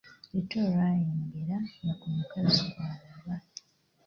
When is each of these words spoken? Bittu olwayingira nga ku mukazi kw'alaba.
Bittu 0.33 0.55
olwayingira 0.65 1.57
nga 1.79 1.93
ku 1.99 2.05
mukazi 2.15 2.63
kw'alaba. 2.71 3.35